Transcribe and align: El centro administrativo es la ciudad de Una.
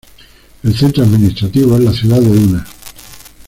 El 0.63 0.75
centro 0.75 1.03
administrativo 1.03 1.75
es 1.75 1.83
la 1.83 1.93
ciudad 1.93 2.19
de 2.19 2.27
Una. 2.31 2.65